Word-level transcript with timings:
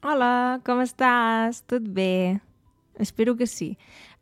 Hola, 0.00 0.62
com 0.64 0.78
estàs? 0.80 1.58
Tot 1.68 1.84
bé? 1.84 2.40
Espero 2.96 3.34
que 3.36 3.44
sí. 3.44 3.74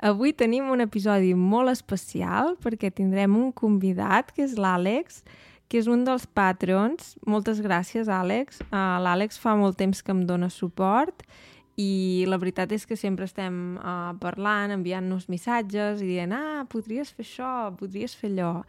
Avui 0.02 0.32
tenim 0.34 0.72
un 0.74 0.82
episodi 0.82 1.36
molt 1.38 1.70
especial 1.70 2.56
perquè 2.58 2.90
tindrem 2.90 3.36
un 3.38 3.52
convidat, 3.54 4.32
que 4.34 4.42
és 4.42 4.56
l'Àlex, 4.58 5.20
que 5.70 5.78
és 5.78 5.86
un 5.86 6.02
dels 6.02 6.26
patrons. 6.26 7.14
Moltes 7.30 7.62
gràcies, 7.62 8.10
Àlex. 8.10 8.58
Uh, 8.72 8.98
L'Àlex 9.06 9.38
fa 9.38 9.54
molt 9.54 9.78
temps 9.78 10.02
que 10.02 10.10
em 10.10 10.24
dona 10.26 10.50
suport 10.50 11.22
i 11.78 12.26
la 12.26 12.40
veritat 12.42 12.72
és 12.74 12.82
que 12.90 12.96
sempre 12.98 13.28
estem 13.28 13.76
uh, 13.78 14.10
parlant, 14.18 14.72
enviant-nos 14.74 15.28
missatges 15.30 16.02
i 16.02 16.08
dient, 16.08 16.34
ah, 16.34 16.64
podries 16.70 17.12
fer 17.14 17.22
això, 17.22 17.52
podries 17.78 18.16
fer 18.18 18.32
allò. 18.32 18.64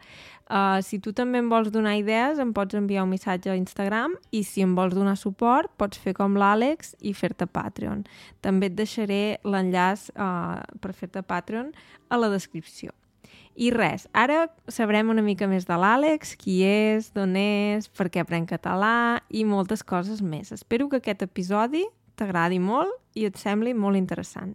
Uh, 0.46 0.78
si 0.86 1.00
tu 1.02 1.10
també 1.16 1.42
em 1.42 1.50
vols 1.50 1.72
donar 1.74 1.96
idees, 1.98 2.38
em 2.38 2.54
pots 2.54 2.78
enviar 2.78 3.02
un 3.02 3.10
missatge 3.10 3.50
a 3.50 3.58
Instagram 3.58 4.14
i 4.30 4.44
si 4.46 4.62
em 4.62 4.78
vols 4.78 4.94
donar 4.94 5.16
suport, 5.18 5.74
pots 5.80 5.98
fer 5.98 6.14
com 6.14 6.38
l'Àlex 6.38 6.94
i 7.02 7.10
fer-te 7.10 7.50
Patreon. 7.50 8.06
També 8.46 8.70
et 8.70 8.78
deixaré 8.78 9.40
l'enllaç 9.42 10.12
uh, 10.14 10.62
per 10.78 10.94
fer-te 10.94 11.26
Patreon 11.26 11.74
a 12.10 12.22
la 12.22 12.30
descripció. 12.30 12.94
I 13.60 13.72
res, 13.74 14.06
ara 14.14 14.46
sabrem 14.70 15.10
una 15.10 15.22
mica 15.26 15.48
més 15.50 15.66
de 15.66 15.74
l'Àlex, 15.76 16.36
qui 16.38 16.60
és, 16.64 17.10
d'on 17.12 17.34
és, 17.36 17.90
per 17.90 18.06
què 18.06 18.22
aprèn 18.22 18.46
català 18.46 19.20
i 19.28 19.42
moltes 19.44 19.82
coses 19.82 20.22
més. 20.22 20.54
Espero 20.54 20.86
que 20.88 21.02
aquest 21.02 21.26
episodi 21.26 21.82
t'agradi 22.20 22.60
molt 22.60 22.92
i 23.16 23.24
et 23.28 23.40
sembli 23.40 23.72
molt 23.74 23.98
interessant. 23.98 24.52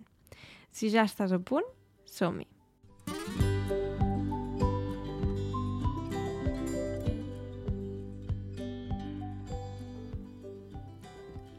Si 0.70 0.92
ja 0.94 1.08
estàs 1.10 1.34
a 1.34 1.42
punt, 1.42 1.66
som-hi! 2.06 2.46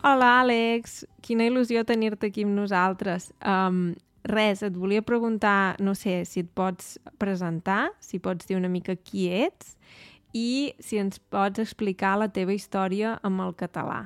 Hola, 0.07 0.27
Àlex! 0.45 1.01
Quina 1.19 1.49
il·lusió 1.49 1.83
tenir-te 1.83 2.29
aquí 2.31 2.45
amb 2.47 2.55
nosaltres. 2.55 3.33
Um, 3.43 3.97
res, 4.31 4.63
et 4.63 4.77
volia 4.79 5.03
preguntar, 5.03 5.75
no 5.83 5.97
sé, 5.99 6.21
si 6.31 6.45
et 6.45 6.51
pots 6.55 6.95
presentar, 7.19 7.89
si 7.99 8.21
pots 8.23 8.47
dir 8.47 8.55
una 8.55 8.71
mica 8.71 8.95
qui 8.95 9.27
ets 9.35 9.75
i 10.31 10.77
si 10.79 11.03
ens 11.03 11.19
pots 11.19 11.59
explicar 11.59 12.21
la 12.23 12.31
teva 12.31 12.55
història 12.55 13.17
amb 13.27 13.43
el 13.49 13.57
català. 13.59 14.05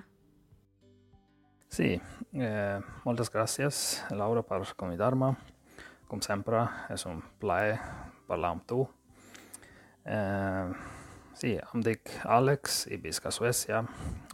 Sí, 1.70 2.00
eh, 2.34 2.78
moltes 3.06 3.28
gràcies, 3.30 4.00
Laura, 4.10 4.42
per 4.42 4.64
convidar-me. 4.74 5.28
Com 6.10 6.18
sempre, 6.18 6.64
és 6.90 7.04
un 7.06 7.20
plaer 7.38 7.76
parlar 8.26 8.50
amb 8.56 8.64
tu. 8.66 8.80
Eh, 10.02 10.72
sí, 11.38 11.52
em 11.54 11.84
dic 11.86 12.10
Àlex 12.26 12.88
i 12.90 12.98
visc 12.98 13.30
a 13.30 13.30
Suècia, 13.30 13.84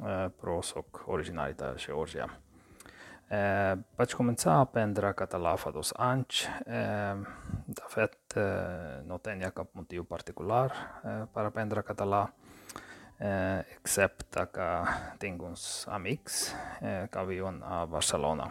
eh, 0.01 0.31
però 0.33 0.62
sóc 0.65 1.03
originari 1.12 1.53
de 1.61 1.75
Geòrgia. 1.77 2.31
Eh, 3.28 3.77
vaig 4.00 4.17
començar 4.17 4.55
a 4.56 4.65
aprendre 4.65 5.12
català 5.12 5.59
fa 5.61 5.75
dos 5.77 5.93
anys. 5.98 6.47
Eh, 6.65 7.17
de 7.69 7.93
fet, 7.93 8.17
eh, 8.41 9.03
no 9.05 9.21
tenia 9.21 9.53
cap 9.53 9.77
motiu 9.77 10.09
particular 10.09 10.71
eh, 10.73 11.27
per 11.34 11.45
aprendre 11.45 11.84
català, 11.84 12.25
eh, 13.20 13.64
excepte 13.78 14.47
que 14.53 14.69
tinc 15.22 15.42
uns 15.42 15.86
amics 15.92 16.55
eh, 16.81 17.06
que 17.12 17.25
viuen 17.28 17.62
a 17.64 17.84
Barcelona. 17.91 18.50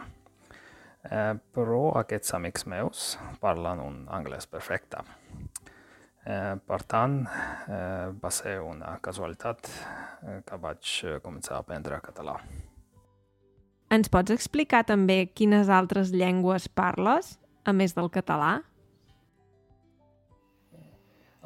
Eh, 1.06 1.34
però 1.54 1.82
aquests 2.00 2.34
amics 2.34 2.66
meus 2.66 3.14
parlen 3.40 3.82
un 3.82 4.04
anglès 4.10 4.48
perfecte. 4.50 5.04
Eh, 6.26 6.56
per 6.58 6.80
tant, 6.82 7.20
eh, 7.70 8.10
va 8.18 8.30
ser 8.34 8.58
una 8.60 8.96
casualitat 9.02 9.68
eh, 9.70 10.40
que 10.46 10.58
vaig 10.58 10.94
començar 11.22 11.54
a 11.54 11.62
aprendre 11.62 12.00
català. 12.02 12.40
Ens 13.94 14.10
pots 14.10 14.34
explicar 14.34 14.82
també 14.88 15.28
quines 15.30 15.68
altres 15.70 16.10
llengües 16.10 16.66
parles, 16.66 17.36
a 17.62 17.72
més 17.72 17.94
del 17.94 18.10
català? 18.10 18.64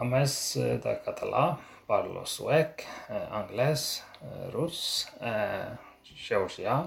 A 0.00 0.04
més 0.08 0.34
eh, 0.56 0.78
de 0.80 0.94
català, 1.04 1.58
parlo 1.84 2.22
suec, 2.24 2.86
eh, 3.12 3.26
anglès, 3.36 4.00
eh, 4.24 4.46
rus, 4.54 4.78
eh, 5.20 5.66
georgià, 6.16 6.78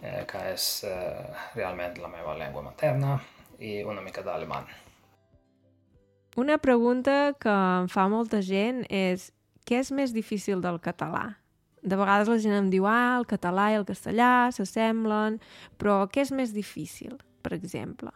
eh, 0.00 0.22
que 0.30 0.44
és 0.54 0.68
eh, 0.88 1.26
realment 1.52 2.00
la 2.00 2.08
meva 2.08 2.38
llengua 2.38 2.62
materna, 2.64 3.18
i 3.60 3.82
una 3.84 4.00
mica 4.00 4.24
d'alemany. 4.24 4.72
Una 6.40 6.56
pregunta 6.62 7.34
que 7.42 7.52
em 7.52 7.90
fa 7.92 8.06
molta 8.08 8.40
gent 8.40 8.86
és 8.88 9.28
què 9.68 9.82
és 9.82 9.92
més 9.92 10.16
difícil 10.16 10.64
del 10.64 10.80
català? 10.80 11.26
De 11.84 11.96
vegades 12.00 12.32
la 12.32 12.38
gent 12.40 12.56
em 12.56 12.72
diu, 12.72 12.88
ah, 12.88 13.18
el 13.20 13.28
català 13.28 13.68
i 13.74 13.76
el 13.82 13.84
castellà 13.88 14.48
s'assemblen, 14.56 15.36
però 15.76 16.06
què 16.08 16.24
és 16.24 16.32
més 16.32 16.56
difícil, 16.56 17.20
per 17.44 17.52
exemple? 17.56 18.14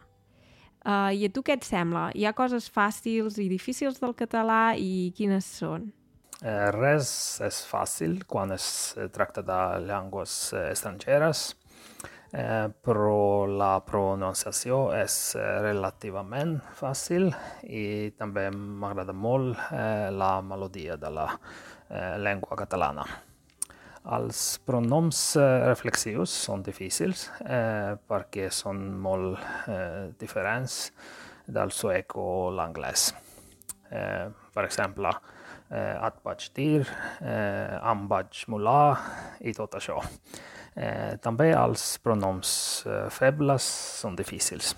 Uh, 0.85 1.09
I 1.17 1.25
a 1.25 1.33
tu 1.33 1.41
què 1.41 1.55
et 1.57 1.65
sembla? 1.65 2.11
Hi 2.13 2.27
ha 2.29 2.35
coses 2.37 2.67
fàcils 2.69 3.39
i 3.41 3.47
difícils 3.49 3.97
del 3.97 4.13
català 4.13 4.75
i 4.77 5.09
quines 5.17 5.47
són? 5.57 5.87
Eh, 6.45 6.69
res 6.75 7.09
és 7.41 7.61
fàcil 7.65 8.19
quan 8.29 8.53
es 8.53 8.67
tracta 9.15 9.41
de 9.41 9.59
llengües 9.87 10.33
eh, 10.53 10.67
estrangeres, 10.75 11.45
eh, 12.35 12.67
però 12.85 13.47
la 13.49 13.79
pronunciació 13.87 14.91
és 14.93 15.15
eh, 15.39 15.45
relativament 15.65 16.59
fàcil 16.77 17.31
i 17.65 18.11
també 18.19 18.49
m'agrada 18.53 19.15
molt 19.15 19.57
eh, 19.71 20.11
la 20.13 20.35
melodia 20.45 20.99
de 21.01 21.13
la 21.17 21.31
eh, 21.33 22.17
llengua 22.21 22.59
catalana. 22.61 23.07
Els 24.05 24.39
pronoms 24.61 25.19
eh, 25.39 25.43
reflexius 25.65 26.29
són 26.45 26.61
difícils 26.65 27.25
eh, 27.41 27.95
perquè 27.97 28.51
són 28.53 28.83
molt 29.01 29.39
eh, 29.71 30.11
diferents 30.19 30.75
del 31.49 31.73
suec 31.73 32.13
o 32.21 32.51
l'anglès. 32.53 33.07
Eh, 33.89 34.27
per 34.53 34.65
exemple, 34.67 35.09
eh, 35.71 35.95
et 35.97 36.19
vaig 36.25 36.45
dir, 36.53 36.83
eh, 37.21 37.79
em 37.81 38.05
vaig 38.11 38.43
molar 38.53 38.99
i 39.41 39.53
tot 39.57 39.79
això. 39.79 39.97
Eh, 40.75 41.17
també 41.23 41.49
els 41.55 41.95
pronoms 42.03 42.83
eh, 42.85 43.07
febles 43.09 43.65
són 44.03 44.17
difícils. 44.19 44.75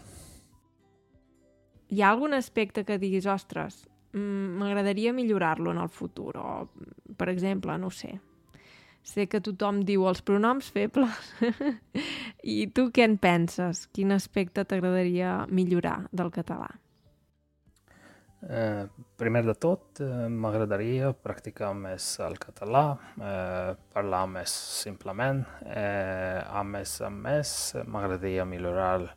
Hi 1.92 2.02
ha 2.04 2.14
algun 2.14 2.36
aspecte 2.36 2.84
que 2.88 3.00
diguis, 3.00 3.28
ostres, 3.28 3.84
m'agradaria 4.14 5.12
millorar-lo 5.16 5.72
en 5.76 5.84
el 5.84 5.92
futur? 5.92 6.34
O, 6.40 6.68
per 7.18 7.30
exemple, 7.32 7.76
no 7.80 7.92
sé, 7.92 8.16
sé 9.08 9.28
que 9.32 9.42
tothom 9.44 9.84
diu 9.88 10.08
els 10.10 10.24
pronoms 10.26 10.72
febles. 10.74 11.32
I 12.58 12.66
tu 12.76 12.90
què 12.94 13.08
en 13.08 13.16
penses? 13.22 13.88
Quin 13.96 14.12
aspecte 14.16 14.66
t'agradaria 14.68 15.40
millorar 15.48 16.02
del 16.12 16.34
català? 16.36 16.70
Eh, 18.48 18.86
primer 19.18 19.42
de 19.48 19.56
tot, 19.58 20.00
eh, 20.00 20.28
m'agradaria 20.30 21.10
practicar 21.12 21.72
més 21.74 22.20
el 22.22 22.38
català, 22.38 22.84
eh, 23.18 23.74
parlar 23.94 24.28
més 24.30 24.54
simplement. 24.84 25.42
Eh, 25.66 26.44
a 26.46 26.64
més 26.64 27.02
a 27.02 27.10
més, 27.10 27.74
m'agradaria 27.88 28.46
millorar 28.46 29.10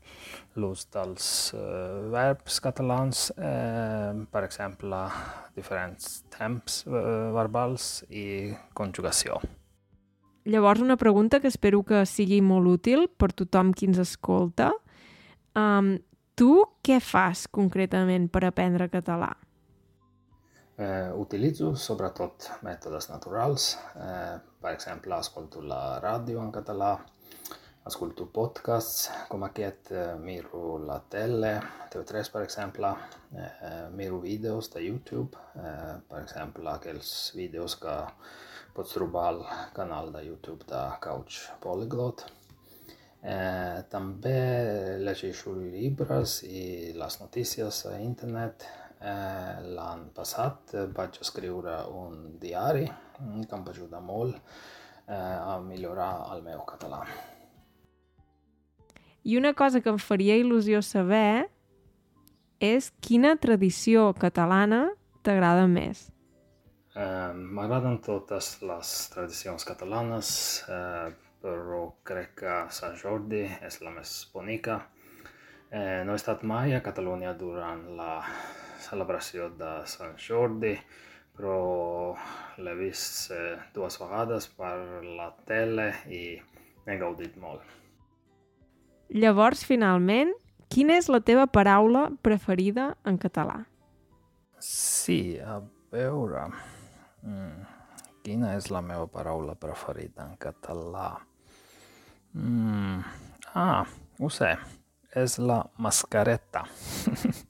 l'ús 0.56 0.87
dels 0.91 1.53
eh, 1.55 2.11
verbs 2.17 2.61
catalans, 2.65 3.31
eh, 3.37 4.25
per 4.33 4.45
exemple, 4.49 5.05
diferents 5.55 6.23
temps 6.33 6.84
eh, 6.87 7.31
verbals 7.37 8.05
i 8.09 8.55
conjugació. 8.73 9.39
Llavors, 10.50 10.81
una 10.81 10.97
pregunta 10.97 11.38
que 11.38 11.47
espero 11.47 11.84
que 11.87 12.00
sigui 12.11 12.41
molt 12.43 12.66
útil 12.66 13.05
per 13.22 13.28
tothom 13.38 13.69
qui 13.71 13.87
ens 13.87 14.00
escolta. 14.03 14.72
Um, 15.55 15.93
tu 16.34 16.65
què 16.83 16.97
fas 16.99 17.44
concretament 17.47 18.27
per 18.34 18.43
aprendre 18.49 18.88
català? 18.91 19.28
Eh, 20.81 21.12
utilitzo 21.22 21.71
sobretot 21.78 22.49
mètodes 22.66 23.06
naturals. 23.12 23.77
Eh, 23.94 24.41
per 24.59 24.75
exemple, 24.75 25.21
escolto 25.22 25.62
la 25.62 26.00
ràdio 26.03 26.43
en 26.43 26.50
català, 26.50 26.97
ascolto 27.87 28.27
podcasts 28.34 29.06
com 29.31 29.47
aquest, 29.47 29.93
eh, 29.94 30.17
miro 30.19 30.79
la 30.82 30.99
tele, 31.14 31.61
TV3 31.94 32.35
per 32.35 32.43
exemple, 32.43 32.94
eh, 33.38 33.88
miro 33.94 34.19
vídeos 34.19 34.73
de 34.75 34.82
YouTube, 34.88 35.37
eh, 35.55 36.00
per 36.08 36.25
exemple 36.25 36.67
aquells 36.75 37.35
vídeos 37.37 37.76
que 37.76 37.99
pots 38.75 38.96
canal 39.75 40.12
de 40.12 40.25
YouTube 40.25 40.64
de 40.67 40.81
Couch 41.02 41.49
Polyglot. 41.61 42.25
Eh, 43.20 43.82
també 43.93 44.99
llegeixo 45.02 45.52
llibres 45.58 46.40
i 46.46 46.93
les 46.96 47.19
notícies 47.20 47.84
a 47.87 47.99
internet. 48.00 48.64
Eh, 49.00 49.56
L'any 49.76 50.06
passat 50.17 50.75
vaig 50.96 51.19
escriure 51.20 51.76
un 51.93 52.38
diari 52.40 52.87
que 52.87 53.56
em 53.56 53.64
va 53.64 53.75
ajudar 53.75 54.00
molt 54.00 54.37
eh, 54.37 55.16
a 55.16 55.58
millorar 55.61 56.12
el 56.34 56.43
meu 56.43 56.62
català. 56.69 57.02
I 59.23 59.37
una 59.37 59.52
cosa 59.52 59.81
que 59.81 59.90
em 59.93 59.99
faria 60.00 60.38
il·lusió 60.40 60.81
saber 60.81 61.49
és 62.61 62.90
quina 63.05 63.37
tradició 63.37 64.14
catalana 64.16 64.87
t'agrada 65.23 65.66
més. 65.69 66.08
Eh, 66.90 67.32
M'agraden 67.34 68.00
totes 68.02 68.56
les 68.66 68.92
tradicions 69.12 69.64
catalanes, 69.64 70.31
eh, 70.66 71.10
però 71.40 71.84
crec 72.02 72.32
que 72.40 72.54
Sant 72.75 72.96
Jordi 72.98 73.44
és 73.62 73.78
la 73.84 73.92
més 73.94 74.14
bonica. 74.34 74.81
Eh, 75.70 76.02
no 76.02 76.12
he 76.12 76.19
estat 76.19 76.42
mai 76.42 76.75
a 76.75 76.82
Catalunya 76.82 77.37
durant 77.38 77.84
la 77.94 78.25
celebració 78.82 79.52
de 79.54 79.70
Sant 79.87 80.16
Jordi, 80.19 80.75
però 81.37 82.16
l'he 82.58 82.75
vist 82.75 83.31
eh, 83.31 83.54
dues 83.75 84.00
vegades 84.02 84.48
per 84.58 84.75
la 85.04 85.31
tele 85.46 85.92
i 86.10 86.25
n'he 86.87 86.98
gaudit 86.98 87.38
molt. 87.38 87.62
Llavors, 89.14 89.62
finalment, 89.66 90.34
quina 90.70 90.98
és 90.98 91.06
la 91.10 91.22
teva 91.22 91.46
paraula 91.46 92.08
preferida 92.22 92.96
en 93.06 93.22
català? 93.22 93.62
Sí, 94.58 95.38
a 95.38 95.62
veure... 95.94 96.48
Mm, 97.20 97.64
quina 98.25 98.55
és 98.56 98.70
la 98.72 98.81
meva 98.84 99.06
paraula 99.11 99.56
preferida 99.58 100.25
en 100.25 100.37
català? 100.40 101.12
Mm, 102.32 103.00
ah, 103.55 103.84
ho 104.20 104.31
sé. 104.32 104.55
És 105.11 105.38
la 105.43 105.61
mascareta. 105.82 106.64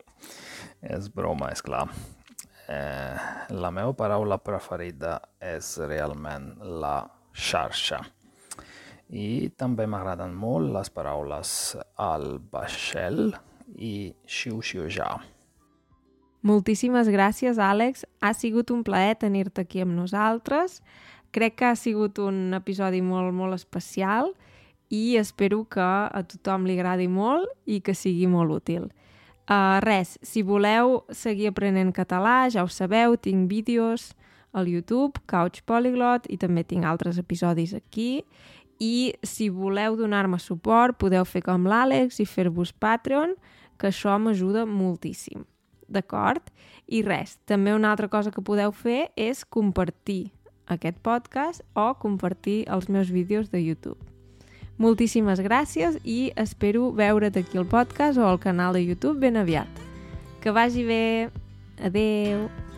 és 0.94 1.10
broma, 1.12 1.50
és 1.52 1.62
clar. 1.62 1.84
Eh, 2.70 3.16
la 3.50 3.70
meva 3.74 3.92
paraula 3.98 4.38
preferida 4.42 5.18
és 5.42 5.74
realment 5.90 6.54
la 6.82 7.02
xarxa. 7.34 8.00
I 9.10 9.50
també 9.58 9.88
m'agraden 9.90 10.34
molt 10.38 10.70
les 10.74 10.90
paraules 10.94 11.52
al 11.98 12.38
vaixell 12.52 13.34
i 13.74 13.94
xiu-xiu-ja. 14.26 15.10
Moltíssimes 16.42 17.08
gràcies, 17.12 17.58
Àlex. 17.60 18.06
Ha 18.20 18.32
sigut 18.32 18.70
un 18.72 18.84
plaer 18.84 19.18
tenir-te 19.20 19.66
aquí 19.66 19.82
amb 19.84 19.92
nosaltres. 19.92 20.80
Crec 21.30 21.58
que 21.60 21.66
ha 21.68 21.76
sigut 21.76 22.18
un 22.18 22.54
episodi 22.56 23.02
molt, 23.04 23.34
molt 23.36 23.54
especial 23.54 24.32
i 24.90 25.16
espero 25.20 25.62
que 25.70 25.84
a 25.84 26.22
tothom 26.26 26.64
li 26.66 26.74
agradi 26.78 27.06
molt 27.08 27.46
i 27.66 27.78
que 27.84 27.94
sigui 27.94 28.26
molt 28.26 28.56
útil. 28.56 28.88
Uh, 29.50 29.78
res, 29.82 30.16
si 30.22 30.42
voleu 30.46 31.00
seguir 31.14 31.50
aprenent 31.50 31.92
català, 31.94 32.48
ja 32.50 32.64
ho 32.64 32.70
sabeu, 32.70 33.16
tinc 33.18 33.48
vídeos 33.50 34.12
al 34.52 34.66
YouTube, 34.70 35.22
Couch 35.30 35.62
Polyglot, 35.66 36.26
i 36.30 36.38
també 36.38 36.64
tinc 36.64 36.86
altres 36.86 37.18
episodis 37.18 37.74
aquí. 37.74 38.24
I 38.80 39.12
si 39.22 39.50
voleu 39.52 39.98
donar-me 39.98 40.38
suport, 40.42 40.98
podeu 40.98 41.26
fer 41.26 41.44
com 41.46 41.68
l'Àlex 41.68 42.22
i 42.22 42.26
fer-vos 42.26 42.72
Patreon, 42.72 43.36
que 43.78 43.90
això 43.90 44.16
m'ajuda 44.18 44.66
moltíssim. 44.66 45.44
D'acord? 45.90 46.42
I 46.86 47.02
res, 47.06 47.36
també 47.46 47.74
una 47.74 47.90
altra 47.90 48.08
cosa 48.08 48.30
que 48.30 48.44
podeu 48.46 48.72
fer 48.72 49.10
és 49.18 49.42
compartir 49.44 50.30
aquest 50.70 51.02
podcast 51.02 51.66
o 51.74 51.90
compartir 51.98 52.62
els 52.70 52.88
meus 52.88 53.10
vídeos 53.10 53.50
de 53.50 53.62
YouTube. 53.62 53.98
Moltíssimes 54.80 55.42
gràcies 55.44 55.98
i 56.08 56.32
espero 56.40 56.88
veure't 56.96 57.36
aquí 57.36 57.60
al 57.60 57.68
podcast 57.68 58.16
o 58.18 58.24
al 58.24 58.40
canal 58.40 58.72
de 58.72 58.86
YouTube 58.86 59.20
ben 59.20 59.36
aviat. 59.36 59.68
Que 60.40 60.54
vagi 60.56 60.86
bé. 60.88 61.04
Adeu! 61.84 62.69